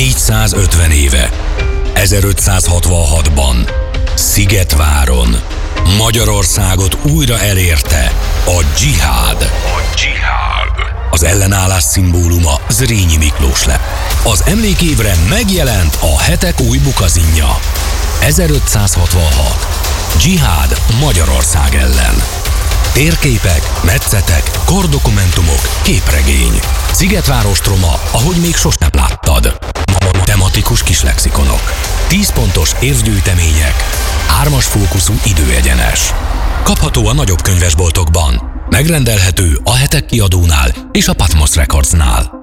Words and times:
450 0.00 0.90
éve, 0.90 1.30
1566-ban, 1.94 3.70
Szigetváron, 4.14 5.36
Magyarországot 5.98 6.96
újra 7.02 7.38
elérte 7.38 8.12
a 8.46 8.64
dzsihád. 8.74 9.50
A 9.64 9.94
dzsihád. 9.94 10.92
Az 11.10 11.22
ellenállás 11.22 11.82
szimbóluma 11.82 12.60
Zrínyi 12.68 13.16
Miklós 13.16 13.64
lett. 13.64 13.80
Az 14.24 14.42
emlékévre 14.46 15.14
megjelent 15.28 15.98
a 16.00 16.20
hetek 16.20 16.60
új 16.60 16.78
bukazinja. 16.78 17.58
1566. 18.20 19.66
Dzsihád 20.16 20.80
Magyarország 21.00 21.74
ellen. 21.74 22.14
Térképek, 22.92 23.70
metszetek, 23.84 24.50
kordokumentumok, 24.64 25.68
képregény. 25.82 26.60
Szigetváros 26.92 27.58
troma, 27.58 28.00
ahogy 28.10 28.36
még 28.36 28.56
sosem 28.56 28.90
láttad. 28.92 29.69
Tematikus 32.10 32.18
kislexikonok. 32.18 32.18
10 32.18 32.32
pontos 32.32 32.72
évgyűjtemények. 32.80 33.74
Hármas 34.26 34.66
fókuszú 34.66 35.14
időegyenes. 35.24 36.12
Kapható 36.62 37.06
a 37.06 37.14
nagyobb 37.14 37.42
könyvesboltokban. 37.42 38.64
Megrendelhető 38.68 39.58
a 39.64 39.74
hetek 39.74 40.06
kiadónál 40.06 40.72
és 40.92 41.08
a 41.08 41.14
Patmos 41.14 41.54
Recordsnál. 41.54 42.39